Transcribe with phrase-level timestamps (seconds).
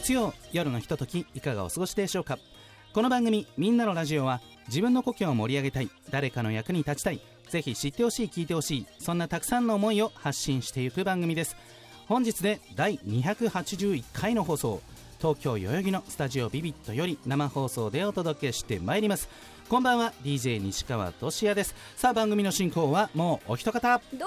[0.00, 2.38] 月曜夜のひとときいかがお過ごしでしょうか？
[2.94, 7.20] この番組「みんなのラジオは」自分の故郷を盛り上げたい誰かの役に立ちたい
[7.50, 11.54] ぜひ知ってほしい聞いてほしいそんなたくさんの思いを発信していく番組です。
[12.08, 14.80] 本日で第281回の放送。
[15.20, 19.28] 東京代々木のスタジオビビットより生放送でお届けしてまいります。
[19.68, 21.74] こんばんは DJ 西川俊也です。
[21.94, 24.00] さあ番組の進行はもうお一方。
[24.14, 24.26] どうも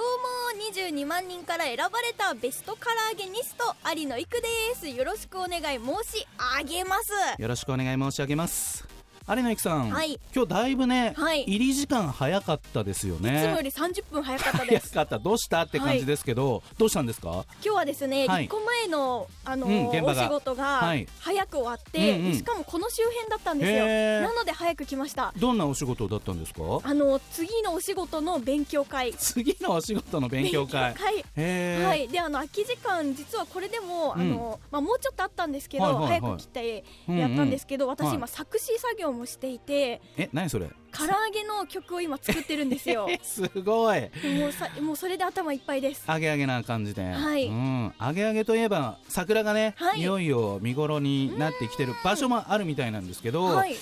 [0.71, 4.87] 22万人から選ばれたベストカラーゲニスト有野育です。
[4.87, 6.27] よろしくお願い申し
[6.59, 7.41] 上げます。
[7.41, 8.92] よろしくお願い申し上げます
[9.25, 10.19] 有野由紀さん、はい。
[10.35, 11.43] 今日だいぶね、はい。
[11.43, 14.91] 入り時間早かったですよいつもよねり30分早かった早です。
[14.91, 15.17] かった。
[15.17, 15.61] どうした？
[15.61, 17.45] って感じですけど、どうしたんですか？
[17.63, 18.45] 今日はですね、はい。
[18.45, 21.07] 一個前のあのうんお仕事がはい。
[21.19, 22.33] 早く終わって、うんうん。
[22.33, 24.27] しかもこの周辺だったんですよ。
[24.29, 25.33] なので早く来ました。
[25.37, 26.61] どんなお仕事だったんですか？
[26.83, 29.13] あの次のお仕事の勉強会。
[29.13, 30.93] 次のお仕事の勉強会。
[30.93, 34.21] はい、であの空き時間実はこれでも、うん。
[34.21, 36.19] あのまあ、もうちょっとあったんですけど、はいはいはい。
[36.19, 38.15] 早く来てやったんですけど、私はい。
[38.17, 40.69] 今作詞作業もしていてえ何それ？
[40.91, 43.07] 唐揚げの曲を今作ってるんですよ。
[43.11, 44.01] えすごい。
[44.37, 46.03] もうさもうそれで頭いっぱいです。
[46.07, 47.47] 揚げ揚げな感じで、はい。
[47.47, 50.01] うん、揚げ揚げといえば桜がね、はい。
[50.01, 53.75] い、よいよ見頃になってきてる場所もあるみたいなんですけど、はい。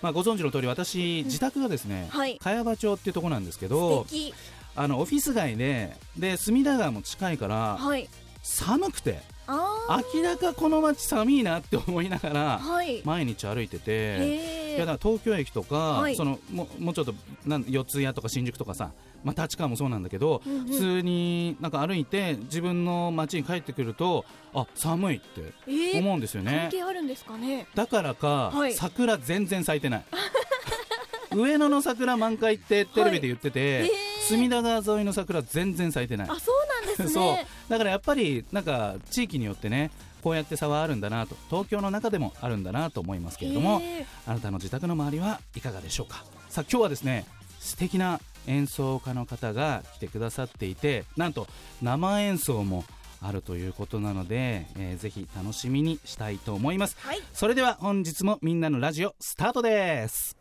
[0.00, 2.38] まあ、ご存知の通り私自宅がですね、はい。
[2.38, 4.34] 茅場町っていうところなんですけ素ど敵。
[4.76, 8.08] あのオフィス街でで隅田川も近いからはい。
[8.42, 9.20] 寒くて。
[9.20, 13.02] あ明らかこの街寒いなって思いながあらはい。
[13.04, 13.90] 毎日歩いてて。
[13.90, 16.16] へいやだ東京駅とか、はい。
[16.16, 17.14] そのももうちょっと
[17.46, 18.92] なん四谷とか新宿とかさ、
[19.22, 20.66] まあ、立川もそうなんだけど、うんうん。
[20.66, 24.24] 普通になんか歩いて自分の街に帰ってくると
[24.54, 26.68] あ寒いってえー思うんですよね。
[26.70, 27.66] 関、係あるんですかね？
[27.74, 28.74] だからか、はい。
[28.74, 30.04] 桜全然咲いてない。
[31.34, 33.88] 上野の桜満開ってテレビで言ってて、えー。
[34.26, 36.28] 隅田川沿いの桜全然咲いてない。
[36.30, 37.32] あそうです そう。
[37.34, 39.90] ねだからやっぱりなんか地域によってね
[40.22, 43.82] こうやって差はあるんだなと東京の中でもあるんだなと思いますけれども、
[44.26, 46.24] あなたの自宅の周りはいかがでしょうか？
[46.48, 47.26] さあ今日はですね
[47.60, 51.46] 素敵な演奏家の方が来てくださっていてなんと
[51.82, 52.84] 生演奏も
[53.22, 56.96] あるということなので、えーぜひ楽しみにしたいと思います。
[57.00, 57.20] はい。
[57.32, 60.36] それでは本日もみんなのラジオスタートです。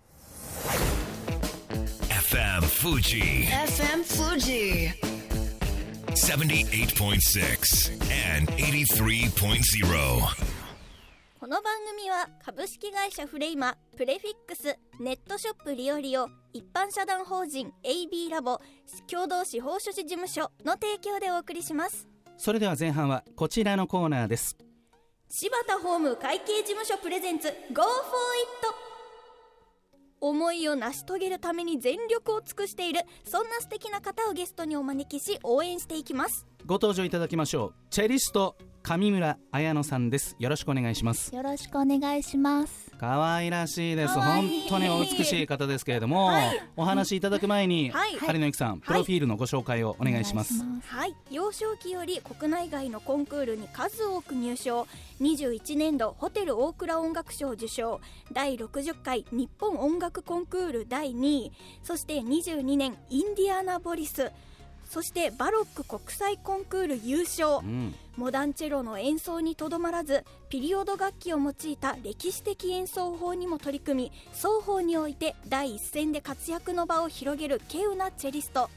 [2.10, 5.13] FM Fuji FM Fuji.
[6.14, 7.92] 78.6
[8.38, 9.58] and 83.0.
[11.40, 18.62] この番組は株式会社フレイマプレフィックスネットショップリオリオ一般社団法人 AB ラボ
[19.10, 22.08] 共同司法書士事務所の提供でお送りします。
[22.38, 24.56] それでは前半はこちらのコーナーです。
[25.30, 28.83] 柴田法務会計事務所プレゼンツ Go for it
[30.24, 36.53] 思いを成し遂げるために全力を尽くしているそんな素敵な方をゲストにお招きし応援していきます。
[36.66, 37.74] ご登場いただきましょう。
[37.90, 40.38] チェリスト上村彩乃さんです。
[40.40, 41.36] よろしくお願いします。
[41.36, 42.90] よろしくお願いします。
[42.98, 44.14] 可愛らしいです。
[44.14, 46.62] 可本当にお美しい方ですけれども、はい。
[46.78, 48.16] お話しいただく前に、はい。
[48.16, 51.14] 針野由紀さんプロフィールのご紹介をお願いします,、はい。
[51.30, 54.88] 幼少期より国内外のコンクールに数多く入賞。
[55.20, 58.00] 21年度ホテル大倉音楽賞受賞。
[58.32, 61.52] 第60回日本音楽コンクール第2位。
[61.84, 64.32] そして22年インディアナボリス
[64.94, 67.58] そしてバロック国際コンクール優勝。
[67.58, 78.70] うん、モダンチェロの演奏にとどまらずピリオド楽器を用いた歴史的演奏法にも取り組み双方において第一線で活躍の場を広げる稀有なチェリスト。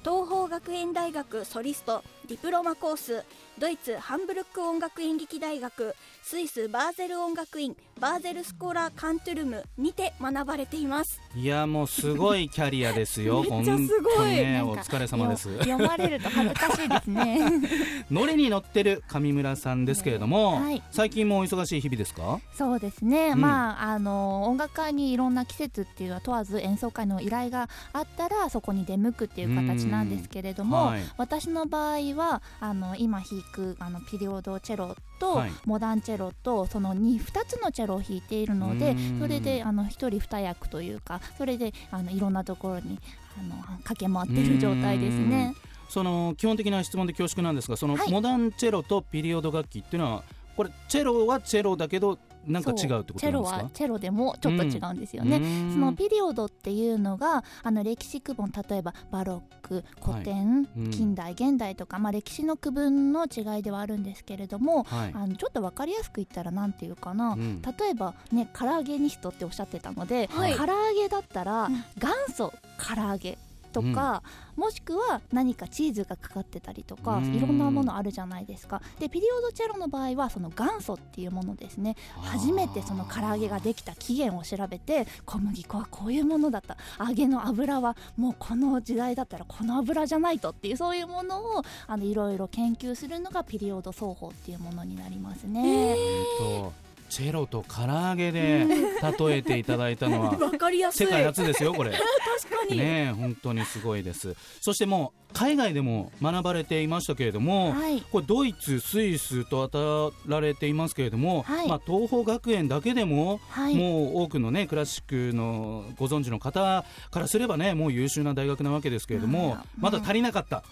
[0.00, 3.22] 東邦学園大学ソリストディプロマコース
[3.58, 11.20] ドイツハンブルック音楽演劇大学スイスバーゼル音楽院バーゼルスコラカントゥルムにて学ばれています。
[11.36, 13.42] いやもうすごいキャリアですよ。
[13.48, 14.30] めっちゃすごい。
[14.30, 15.48] ねお疲れ様です。
[15.48, 17.38] よ読まれると恥ずかしいですね。
[18.10, 20.82] ノリに乗ってる上村さんですけれども、はい。
[20.90, 22.40] 最近もお忙しい日々ですか？
[22.56, 23.28] そうですね。
[23.28, 23.40] うん。
[23.40, 31.02] まああの音楽会にいろんな季節っていうのは問わず演奏会の依頼があったらそこに出向くっていう形なんですけれども、はい。
[31.16, 35.52] 私の場合はあの今弾くあのピリオドチェロと、はい。
[35.64, 39.20] モダンチェロとその 2, 2つのチェロを弾いているのでうん。
[39.20, 42.98] それであの1人2役というかそれであのいろんなところに
[43.38, 45.54] あの駆け回ってる状態ですね。
[45.88, 48.10] その基本的な質問で恐縮なんですがそのはい。
[48.10, 50.24] モダンチェロとピリオド楽器っていうのは
[50.56, 53.20] これチェロはチェロだけどなんか違うってことなんですか？
[53.20, 55.72] チェロはチェロでもちょっと違うんですよね、うん。
[55.72, 60.90] そのピリオドっていうのがあの歴史区分例えばバロック古典、うん。
[60.90, 65.12] 近代現代とか、まあ、歴史の区分の違いではあるんですけれども、はい。
[65.14, 67.62] あのちょっと分かりやすく言ったらなんていうかな、うん。
[67.62, 70.54] 例えばね唐揚げニストっておっしゃってたので、はい。
[70.54, 71.74] 唐揚げだったら、うん。
[71.96, 73.38] 元祖唐揚げ
[73.74, 74.22] とか、
[74.56, 77.34] もしくは何かチーズがかかってたりとかうん。
[77.34, 78.80] いろんなものあるじゃないですか。
[79.00, 81.96] でピリオドチェロの場合はその元祖っていうものですね。
[82.22, 86.76] 初めてその唐揚げができた起源を調べて小麦粉はこういうものだった。
[87.04, 95.90] 揚げの油はもうこの時代だったらこの油じゃないとっていうそういうものをあのいろいろ研究するのがピリオド奏法っていうものになりますね。
[95.90, 100.32] えーとチェロと唐揚げで例えていただいたのは
[100.90, 101.92] 世界初ですよこれ。
[102.42, 104.34] 確かに、ねえ本当にすごいです。
[104.60, 108.00] そしてもう海外でも学ばれていましたけれども、はい。
[108.00, 111.68] これドイツ、スイスと当たられていますけれども、はい。
[111.68, 113.76] まあ、東邦学園だけでも、はい。
[113.76, 120.64] もう多くの、ね、クラシックのご存知の方からすればねもう優秀な大学なわけですけれども、うんまだ足りなかった、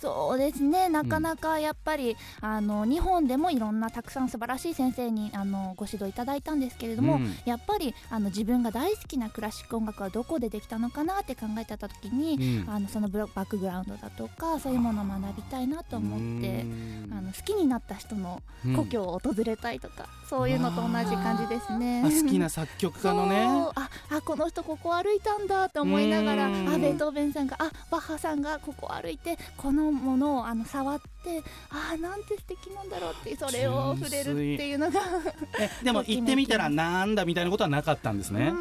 [0.00, 0.88] そうですね。
[0.88, 7.34] なかなかやっぱり、あの日本でもいろんなたくさん素晴らしい先生にあのご指導いただいたんですけれども、うん。
[7.44, 12.70] やっぱりあの自分が大好きなクラシック音楽はどこでできたのかなって考えてた時に、うん。
[12.70, 17.08] あのそのブロバックグラウンドだとかそういうものを学びたいなと思ってうん。
[17.12, 18.76] あの好きになった人のうん。
[18.76, 22.02] 故郷を訪れたいとか、そういうのと同じ感じですね。
[22.04, 23.46] あ好きな作曲家のね。
[23.74, 26.80] ああこの人ここ歩いたんだと思いながらあうん。
[26.80, 35.00] ベートーベンさんがあバッハさんがここ歩いてこのものをあの触ってあなんて素敵なんだろうってそれを触れるっていうのが
[35.58, 38.52] えでも 行ってみたらなんだみたいなことはなかったんですうね、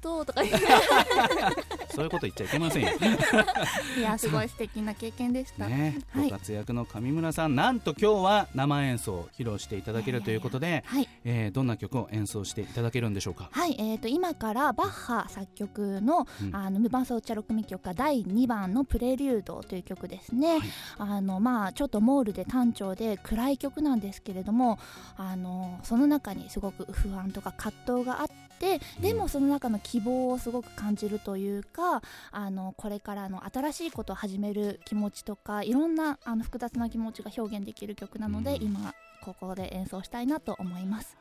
[0.00, 0.42] ととか
[1.94, 2.90] そういうこと言っちゃいけませんよ。
[3.98, 5.66] いやすごい素敵な経験でした。
[5.66, 6.24] ね、はい。
[6.24, 11.08] ご活躍の上村さん、なんと今日は生演奏を披露していただけるということで、はい。
[11.24, 13.48] えーどんな曲を演奏していただけるんでしょうか？
[13.52, 16.56] はい、えー、と今からバッハ作曲の,、うん。
[16.56, 20.68] あの無伴奏チャロ組曲が第2番の「プレリュード」という曲ですね、はい。
[20.98, 24.78] あのまあ、ちょっとモールで単調で暗い曲なんですけれども
[25.16, 28.26] あのその中にすごく不安とか葛藤があっ
[28.58, 32.00] てでもその中の希望をすごく感じるというか
[32.30, 38.62] あのこれからの新しいことを始める気持ちとかいろんなあの複雑な気持ちが表現できる曲なので、うん。
[38.62, 38.94] 今
[39.24, 41.16] ここで演奏したいなと思います。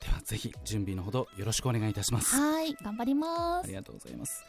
[0.00, 2.36] ではぜひ準備のほどよろしくお願いいたします。
[2.36, 3.64] はい頑張ります。
[3.64, 4.44] ありがとうございます。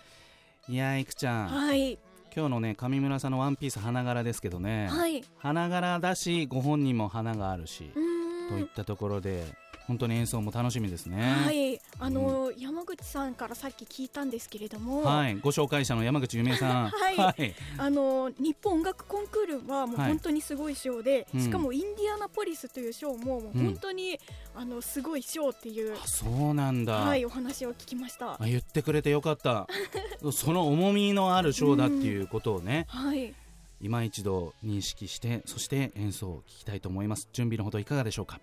[0.68, 1.98] いやーいくちゃん、はい。
[2.36, 5.24] 今日のね上村さんのワンピース花柄ですけどね、はい。
[5.38, 8.50] 花柄だしご本人も花があるしう、ーん。
[8.50, 9.46] といったところで
[9.88, 11.22] 本当に演奏も楽しみですね。
[11.22, 11.80] はい。
[12.00, 17.18] あの、山口さんからさっき聞いたんですけれども、はい、ご紹介者の山口夢さん、 はい。
[17.18, 20.10] はい、あの日本音楽コンクールはもうはい。
[20.10, 21.42] 本当にすごい賞で、うん。
[21.42, 24.20] しかもインディアナポリスという賞ももう本当に、
[24.56, 26.96] あのすごい賞っていう、あそうなんだ。
[26.96, 28.34] はい、お話を聞きました。
[28.34, 29.68] あ言ってくれてよかった。
[30.32, 33.34] その重みのあるショーだっていうことをね、はい、
[33.82, 37.30] 今一度認識してそして演奏を聞きたいと思います。
[37.34, 38.40] 準備のほどいかがでしょうか？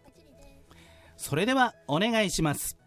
[1.23, 2.77] それではお願いします「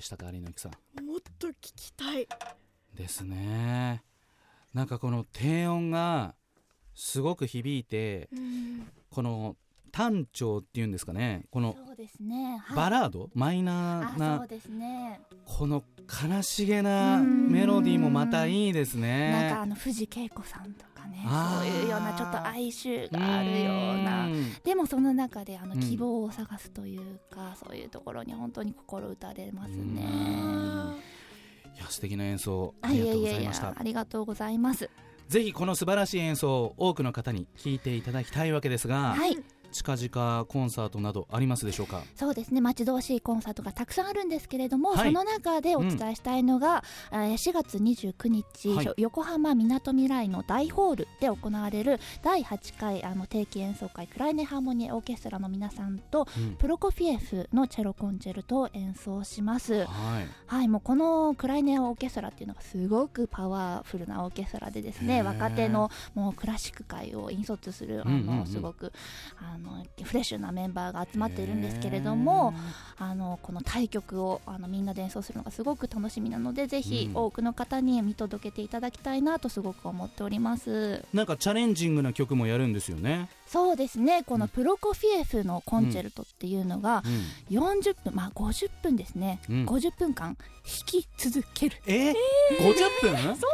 [0.00, 0.70] したか有野由紀さ
[1.00, 1.04] ん？
[1.04, 2.26] もっと聞きたい。
[2.94, 4.02] ですね。
[4.72, 6.34] なんかこの低音が
[6.94, 8.86] すごく響いてうん。
[9.10, 9.56] この
[9.92, 11.44] 単調っていうんですかね。
[11.50, 12.76] このそうですね、はい。
[12.76, 13.30] バラード？
[13.34, 15.20] マイナーあそなうですね。
[15.44, 17.50] この悲しげなうん。
[17.52, 21.18] メロディーもまたいいですなんねかあの藤恵子さんとかね
[21.60, 24.26] そういうようなちょっと哀愁があるような。
[24.26, 29.94] うんでもその中であのうん希望を探すというか、そういうところに本当に心打たれますうん。
[29.94, 30.02] ね。
[31.74, 33.74] いや素敵な演奏あありがとうございました。
[33.76, 34.90] ありがとうございます。
[35.28, 39.38] ぜひこの素晴らしい演奏を多くの方に聴いていただきたいわけですが、はい
[39.74, 42.02] 近々コンサートなどありますでしょうか？
[42.14, 42.60] そうですね。
[42.60, 45.08] 待ち遠しいコンサートがたくさんあるんですけれども、はい。
[45.08, 48.90] その中でお伝えしたいのが、えー4月29日、はい。
[48.96, 56.54] 横浜みなとみらいの大ホールで行われる第8回あの定期演奏会クライネハーモニーオーケストラの皆さんとうん。
[56.54, 59.84] プロコフィエフのチェロコンチェルトを演奏します。
[59.84, 60.28] はい。
[60.46, 68.38] はい、もうこのクライネオーケストラっていうのがすごくパワフルなオーケストラでですね若手のもうクラシック界を引率するあうんうんうん。
[68.40, 68.92] のすごく
[69.38, 69.63] あの
[70.02, 72.54] フレッシュなメンバーが集まっているんですけれども
[72.98, 81.04] あのこの対曲をあのみんなで演奏するのがすごく楽しみなのでぜひうん多くの方に見届けていただきたいなとすごく思っております。
[81.12, 84.22] なんかチャレンジングな曲もやるんですよね、そうですね。
[84.24, 87.02] このプロコフィエフのコンチェルトっていうのが
[87.50, 87.58] うん。
[87.58, 89.64] 40分まあ50分ですね、うん。
[89.66, 90.44] 50分間弾
[90.86, 91.76] き続ける。
[91.86, 92.14] えー、50分？
[92.62, 93.44] そうなんです。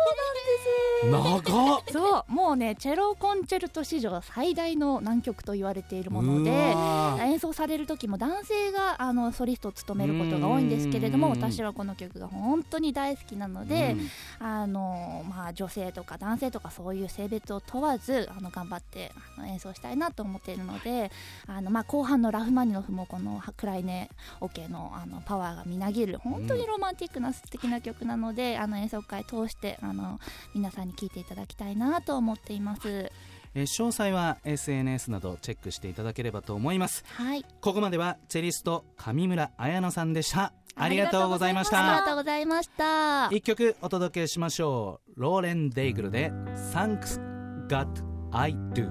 [1.11, 1.83] 長っ。
[1.91, 11.33] そうもうねチェロコンチェルト史上最大の難曲と言われているものうで演奏される時も男性があのソリストを務めることが多いんですけれどもうん。
[11.33, 13.97] 私はこの曲が本当に大好きなので、
[14.41, 14.47] うん。
[14.47, 21.11] あのまあ、女性とか男性とかそういう性別を問わずあの頑張ってあの演奏したいなと思っているので
[21.47, 24.09] あの、まあ、後半のラフマニノフもこのクライネ
[24.41, 30.21] オケのあのパワーがみなぎる本当にロマンティックな素敵な曲なので、あの演奏会通してあの
[30.55, 33.11] 皆さんに聴いていただきたいなと思っています。
[33.55, 37.05] えー詳細は SNS などチェックしていただければと思います。
[37.15, 37.45] はい。
[37.61, 40.53] ここまではチェリスト上村彩乃さんでした。
[40.77, 42.07] ありがとうございましありがた。
[42.07, 43.27] とうございました。
[43.31, 45.21] 一曲お届けしましょう。
[45.21, 46.31] ローレン・デイグルで
[46.73, 47.19] 「Thanks
[47.67, 47.89] God
[48.33, 48.89] I Do」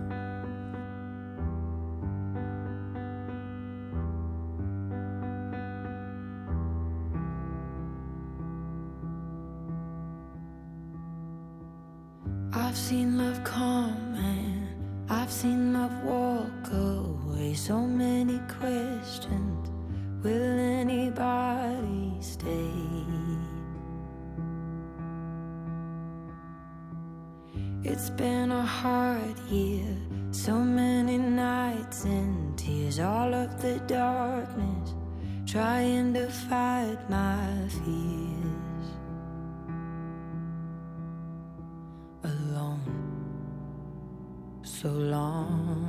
[12.70, 14.68] I've seen love come and
[15.10, 17.56] I've seen love walk away.
[17.56, 19.70] So many questions.
[20.24, 22.70] Will anybody stay?
[27.82, 29.98] It's been a hard year.
[30.30, 33.00] So many nights and tears.
[33.00, 34.94] All of the darkness.
[35.48, 38.49] Trying to fight my fears.
[44.82, 45.89] So long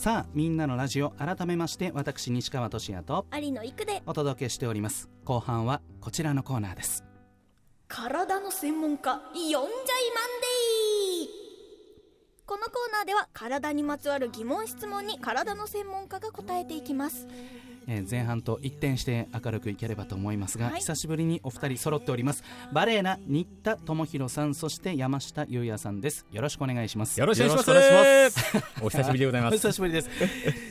[0.00, 5.10] さあみんなのラジオ改めまして私西川俊也と有野育でお届けしております。
[5.26, 7.04] 後半はこちらのコーナーです。
[7.86, 11.40] 体の専門家呼んじゃいマンデー
[12.46, 17.28] このコーナーでは体にまつわる疑問質問に体の専門家が答えていきます
[17.92, 20.74] えー前半と一転して明るくいければと思いますが、はい。
[20.76, 22.44] 久しぶりにお二人揃っております。
[22.72, 26.24] バレエナ新田智弘さんそして山下優也さんです。
[26.30, 27.18] よろしくお願いします。
[27.18, 27.70] よろしくお願いします。
[27.70, 28.84] お願いします。
[28.84, 29.56] お久しぶりでございまおす。
[29.58, 30.10] 久しぶりです。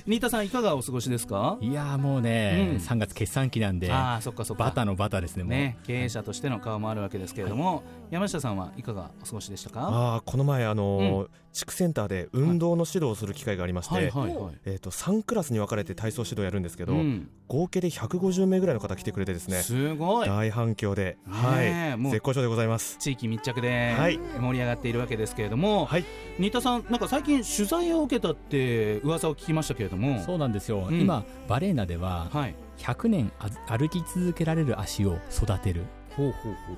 [0.08, 1.58] 新田さんいかがお過ごしですか？
[1.60, 2.78] いやーもうね、うん。
[2.78, 4.64] 3月決算期なんで、ああそっかそっか。
[4.64, 5.52] バタのバタですね、もう。
[5.52, 9.82] ね経営者としての顔もあるわけですけれども、山下さんはいかがお過ごしでしたか？
[9.82, 17.30] ああこの前あのー地区センターで運動の指導をする機会がありまして、えー、と3クラスに分かれて体操指導やるんですけど、うん。
[17.48, 20.28] 合計で150名ぐらいの方来てくれてですねすごい。
[20.28, 22.06] 大反響で、ねえもう。
[22.06, 22.98] はい、絶好調でございます。
[23.00, 24.20] 地域密着ではい。
[24.40, 26.06] 盛り上がっているわけですけれども、はい。
[26.38, 31.02] 新田さんなんか最近取材を受けたって噂を聞きましたけれどもそうなんですよ、うん。
[31.02, 32.56] 今バレーナでははい。
[32.78, 35.84] 100年あ歩き続けられる足を育てる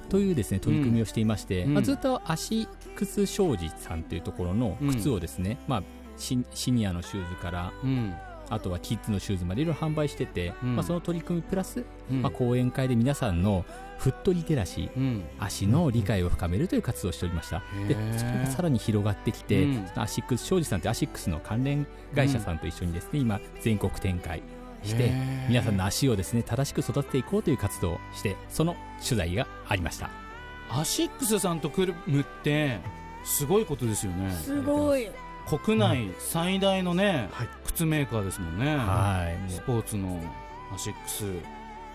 [0.09, 1.73] というですね取り組みをしていまして、うん。
[1.73, 5.83] まあ、ずっとアシックス商事さんというところの靴をですね、まあ、
[6.17, 8.13] シシニアのシューズからうん。
[8.49, 10.75] あとはキッズのシューズまでいろいろ販売してて、うん。
[10.75, 12.21] まあ、その取り組みプラス、うん。
[12.21, 13.63] まあ、講演会で皆さんの
[13.97, 15.23] フットリテラシーうん。
[15.39, 17.63] 足の理解を深めるという活動をしておりました。
[17.87, 19.87] でそれがさらに広がってきて、うん。
[19.95, 24.43] アシックス商事さんというアシックスの関連会社さんと一緒にですね、今全国展開
[24.83, 25.11] して
[25.47, 30.09] 皆さんの足をですね正しく育てていこうという活動をしてその取材がありました。
[30.69, 32.79] アシックスさんと組むって
[33.23, 34.31] すごいことですよね。
[34.31, 35.09] すごい。
[35.47, 37.49] 国内最大のね、はい。
[37.65, 39.51] 靴メーカーですもんね、はい。
[39.51, 40.21] スポーツの
[40.73, 41.25] アシックス。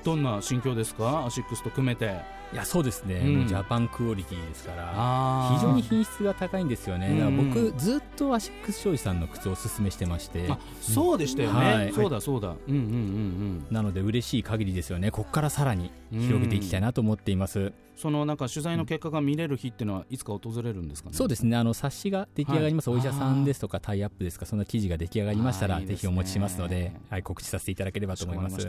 [0.05, 1.25] どんな心境ですか？
[1.27, 2.21] アシックスと組めて
[2.53, 3.49] いやそうですね、うん。
[3.49, 10.47] ジャパンクオリティですから非常に品質が高いんですよね、僕ずっとアシックス商事さんの靴をおすすめしてまして。
[10.49, 11.93] あそうでしたよね、はい。
[11.93, 12.49] そうだそうだ。
[12.49, 15.11] うんうんうんなので嬉しい限りですよね。
[15.11, 21.17] ここからさらにうん広げていきたいなと思っています、そのなんか取材の結果が見れる日っていうのはいつか訪れるんですかね？
[21.17, 21.57] そうですね。
[21.57, 22.99] あの冊子が出来上がります、はい。
[22.99, 24.47] お医者さんですとかタイアップですか。
[24.47, 28.67] そんな記事が出来上がりましたらぜひお持ちしますのではい、告知させていただければと思います。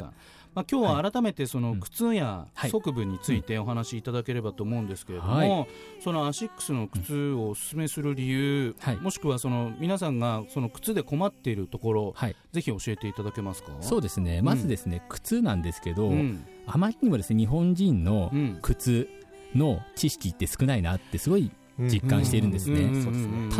[0.55, 2.71] まあ、今日は改めてそのうん靴やはい。
[2.71, 5.67] 側部についてお話しいただければと思うんですけれども、はい。
[6.01, 8.97] そのアシックスの靴をおすすめする理由、はい。
[8.97, 12.35] もしくはその皆さんがその靴で困っているところ、はい。
[12.53, 13.71] ぜひ教えていただけますか？
[13.81, 14.41] そうですね。
[14.41, 16.45] まずですね、靴なんですけど、うん。
[16.65, 18.59] あまりにもですね日本人のうん。
[18.61, 19.09] 靴
[19.55, 21.89] の知識って少ないなってすごいうん。
[21.89, 22.89] 実感しているんですね、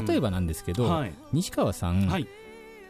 [0.07, 1.13] 例えばなんですけど、はい。
[1.33, 2.27] 西川さん、はい。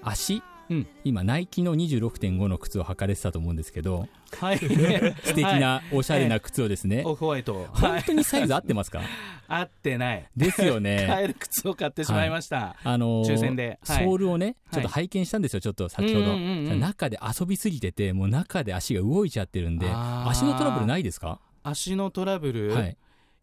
[0.02, 0.88] 足、うん。
[1.04, 4.08] 今ナイキの26.5の靴を履かれてたと思うんですけど
[4.40, 4.58] はい。
[5.24, 9.02] 素敵なおしゃれな靴をですね、オフホワイト、はい、本当にサイズ合ってますか？
[9.50, 10.26] 合ってない。
[10.36, 11.06] ですよね。
[11.12, 13.80] 買える靴を買ってしまいました、あのー抽選で。
[13.88, 14.04] はい。
[14.06, 14.56] ソールをね、はい。
[14.74, 22.98] ちょっと拝見したんですよ、ちょっと先ほど、中で遊びすぎてて、もう中で足が動いちゃってるんで、足のトラブルないですか、足のトラブル、はい、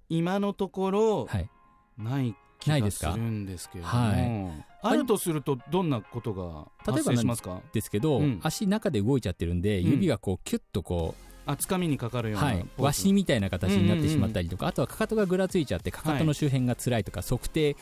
[0.08, 1.50] 今のところ、はい、
[1.98, 4.66] ない気がするんですけれども、はい。
[4.82, 7.60] あるとするとどんなことが発生しますか？
[7.72, 8.40] ですけど、うん。
[8.42, 9.90] 足中で動いちゃってるんで、うん。
[9.90, 12.82] 指がこうキュッとこあつかみにかかるう、ような、はい、ポーズ。
[12.82, 17.76] わしみたいな形になってしまったりとか、あとはかかとがぐらついちゃって、かかとの周辺が辛いとか、測定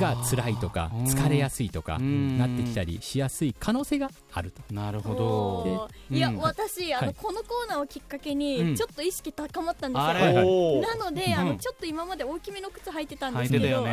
[0.00, 0.54] が辛い。
[0.54, 2.38] とか、疲れやすいとか、うん。
[2.38, 4.52] なってきたりしやすい可能性がある。
[4.52, 4.62] と。
[4.72, 5.90] なるほど。
[6.10, 6.38] いや、うん。
[6.38, 7.16] 私あの、はい。
[7.20, 8.38] このコーナーをきっかけうん。
[8.38, 11.34] にちょっと意識高まったんですよ、なので、うん。
[11.34, 13.84] あのちょっと今まで大きめの靴履いてたんですけど、ソー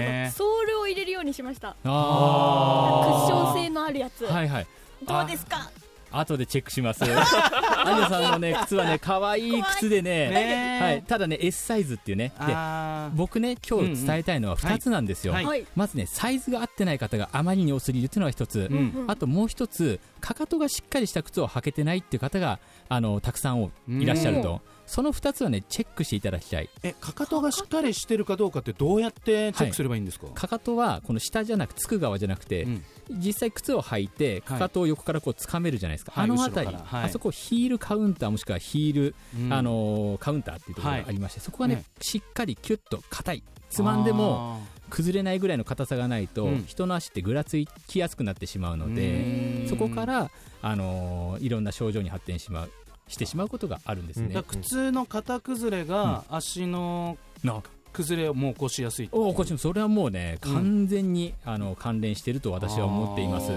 [0.67, 1.75] ルを入れるようにしました。
[1.81, 4.67] クッあション性のあるやつ、はいはい。
[5.07, 5.71] どうですか？
[6.12, 7.04] 後でチェックします。
[7.06, 12.56] アニャさんのね、靴はね、可愛い靴でね、はい、ただね、S サイズっていうね、で、
[13.15, 15.36] 僕ね、今日伝えたいのは2つなんですよ。
[15.76, 18.67] まずね、サイズが合ってない方があまりに多すぎるっていうのが一つ。
[18.71, 23.71] うんあともう一つ、かかとがしっかりした靴を履けてないっていう方が、あの、たくさん。
[23.88, 24.62] いらっしゃると。
[24.91, 26.69] その2つはね、チェックしていただきたい。
[26.84, 32.84] えかかとがしっかりしてるかどうかってどうやってチェックすればいいんですか、かかとは、この下じゃなく、つく側じゃなくて、うん。
[33.10, 36.23] 実際靴を履いてかかとを横からこう掴めるじゃないですか、はい。
[36.25, 37.04] あの辺り、はい。
[37.06, 39.54] あそこヒールカウンターもしくはヒール、うん。
[39.54, 43.43] あのーカウンターっていうところがありまして、そこがねねしっかりキュッと硬い。
[43.69, 46.65] つまんでも崩れないぐらいの硬さがないと、うん。
[46.65, 50.30] 人の足ってぐらつきやすくなってしまうので、そこから、
[50.62, 52.71] あのーいろんな症状に発展しまう
[53.12, 54.34] してしまうことがあるんですね。
[54.34, 57.62] だから靴の型崩れが足のな
[57.93, 60.54] 崩れをもう起こしやすいおこっちもそれはもうねうん。
[60.54, 63.52] 完全に、あの関連していると私は思っています。
[63.52, 63.56] う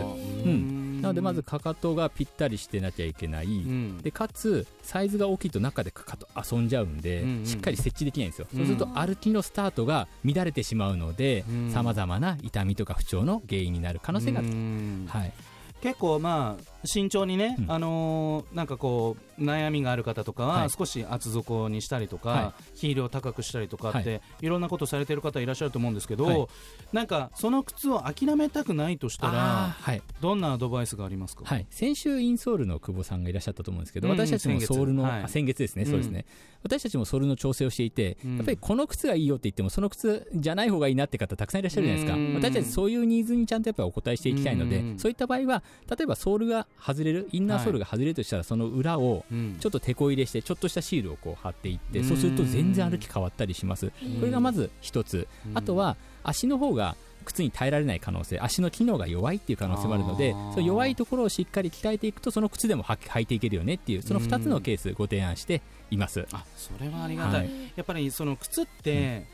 [0.49, 1.01] ん。
[1.01, 3.99] なのでまずかかとがぴったりしてなきゃいけない、うん。
[3.99, 7.47] でかつサイズが大きいと中でかかと遊んじゃうんで、うんうん。
[7.47, 8.59] しっかり設置できないんですよ、うん。
[8.59, 11.71] そうすると歩きのスタートが乱れてしまうのでうん。
[11.71, 15.07] さまざまな痛みとか不調の原因になる可能性がある、うん。
[15.09, 15.33] はい、
[15.81, 17.73] 結構まあ慎重にね、うん。
[17.73, 20.70] あのーなんかこう悩みがある方とかははい。
[20.70, 24.47] 少し厚底にしたりとか、はヒールを高くしたりとかって、、はい。
[24.47, 26.47] ろんなことされてる方いらっしゃると思うんですけど、はい。
[26.92, 30.03] なんかその靴を諦めたくないとしたあらーはい。
[30.20, 35.25] どんなアドバイスがありますか、はい、先週インソールの久保さんがいらっしゃったと思うんですけど、うん私たちもソールの先月はい。
[35.25, 35.90] あ先月ですね、うん。
[35.90, 36.25] そうですね。
[36.62, 38.37] 私たちもソールの調整をしていて、うん。
[38.37, 42.35] やっぱりこの靴がいいよって言ってもその靴じゃない方がいいなって方たくさんいらっしゃるじゃないですか、うん。
[42.35, 44.99] 私たちそういうニーズにちゃんとやっぱりお答えしていきたいので、うん。
[44.99, 47.29] そういった場合は例えばソールが外れる？
[47.33, 49.57] インナーソールが外れるとしたら、その裏をうん。
[49.59, 52.05] ちょっとテこ入れしてちょっとしたシールをこう貼っていって、うん。
[52.05, 53.89] そうすると全然歩き変わったりします、
[54.21, 55.59] これがまず一つ、うん。
[55.59, 58.39] あとは足の方が靴に耐えられない可能性。
[58.39, 67.51] 足の機能が弱いっていう可能性もあるのでそう弱いところをしっかり鍛えていくとその靴でも履履いていけるよねっていうその2つのケースご提案しています、あそれはありがたい、はい。
[67.77, 69.25] やっぱりその靴って、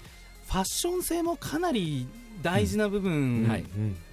[0.47, 2.07] ファッション性もかなり
[2.43, 3.65] 大事な部分はい。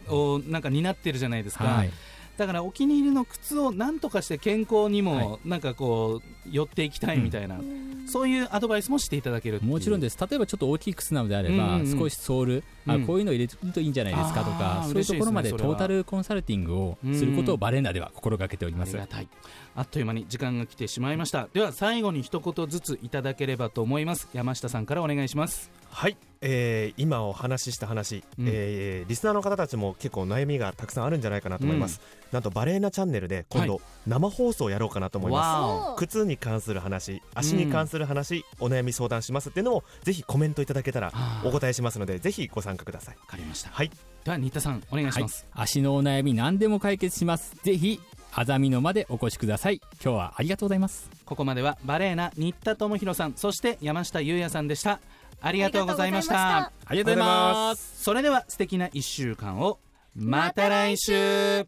[0.10, 1.92] をなんか担ってるじゃないですか、はい
[2.38, 7.60] だからお気に入りの靴をなんとかして健康にもはなんかこう寄っていきたいみたいな、
[8.08, 10.18] そういうアドバイスもしていただけるもちろんです。
[10.20, 11.60] 例えばちょっと大きい靴なのであれば、うん。
[11.60, 13.04] うんうん少しソール、うん。
[13.04, 18.90] あこういうの入れるといいんじゃないですかとあかーそういうところまでトータルコンサルティングをすることをバレーナでは心がけております。
[18.90, 19.28] ありがたい
[19.76, 21.50] あっという間に時間が来てしまいました。
[21.54, 24.30] では最後に一言ずついただければと思います。
[24.34, 28.46] 山下さんからお願いしますはい、えー今お話しした話、うん。
[28.48, 35.90] えーリスナーの方たちも結構悩みがたくさんあるんじゃないかなと思います、なんとバレーナチャンネルで今度、は生放送をやろうかなと思います。
[35.90, 41.12] わ靴に関する話足に関する話、お悩み相談しますっていうのをぜひコメントいただけたら
[41.44, 43.16] お答えしますのでぜひご参加ください。
[43.16, 43.70] わかりました。
[43.70, 43.92] はい。
[44.24, 47.56] では新田さんお願いします、はい、足のお悩み何でも解決します。
[47.64, 48.00] ぜひ
[48.34, 49.82] あざみのまでお越しください。
[50.04, 51.10] 今日はありがとうございます。
[51.26, 55.00] ここまではバレーナ新田智弘さんそして山下優也さんでした
[55.42, 56.58] ありがとうございました。
[56.58, 59.80] あありがとうございますそれでは素敵な1週間を。
[60.16, 61.68] また来週。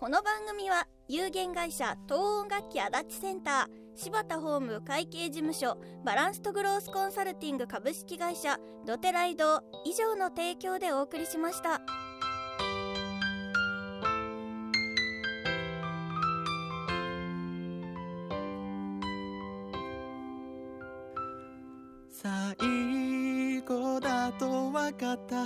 [0.00, 11.80] この番組は有限会社東音楽器足立センター柴田ホーム会計事務所バランスとグロースコンサルティング株式会社ドテライド以上の提供でお送りしました。
[22.24, 25.44] 最後だと分かった。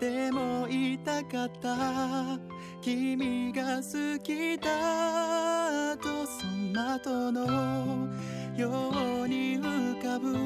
[0.00, 2.40] でも言いたかった。
[2.82, 8.08] 君が好きだとその後の
[8.56, 8.90] よ
[9.22, 10.36] うに浮かぶ。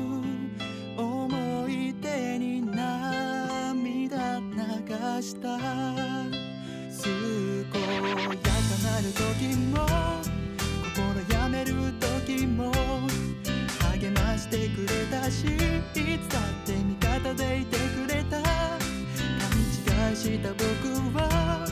[1.02, 5.58] 思い出に涙流した。
[7.02, 7.96] 健や
[8.42, 8.52] か
[8.84, 9.86] なる時も
[10.94, 12.93] 心やめる時も。
[14.38, 18.42] してくれたしいつだって味方でいてくれた。
[18.42, 20.64] 勘違いした僕
[21.16, 21.66] は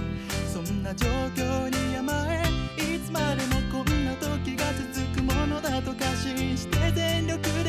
[0.52, 2.42] そんな状況に甘え
[2.94, 7.61] いつまでもこんな時が続くものだと過信して全力